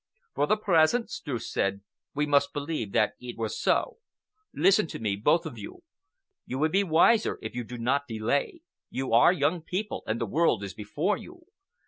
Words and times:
"For 0.33 0.47
the 0.47 0.57
present," 0.57 1.11
Streuss 1.11 1.47
said, 1.47 1.81
"we 2.15 2.25
must 2.25 2.53
believe 2.53 2.91
that 2.93 3.13
it 3.19 3.37
was 3.37 3.61
so. 3.61 3.97
Listen 4.51 4.87
to 4.87 4.97
me, 4.97 5.15
both 5.15 5.45
of 5.45 5.59
you. 5.59 5.83
You 6.43 6.57
will 6.57 6.69
be 6.69 6.83
wiser 6.83 7.37
if 7.43 7.53
you 7.53 7.63
do 7.63 7.77
not 7.77 8.07
delay. 8.07 8.61
You 8.89 9.13
are 9.13 9.31
young 9.31 9.61
people, 9.61 10.01
and 10.07 10.19
the 10.19 10.25
world 10.25 10.63
is 10.63 10.73
before 10.73 11.17
you. 11.17 11.45